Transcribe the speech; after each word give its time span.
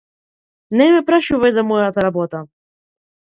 Не 0.79 0.85
ме 0.95 1.01
прашувај 1.09 1.53
за 1.57 1.63
мојата 1.73 2.05
работа. 2.09 2.43